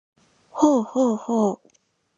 [0.49, 1.69] ほうほうほう